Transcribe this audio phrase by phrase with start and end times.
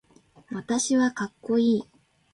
[0.51, 1.83] 私はかっこいい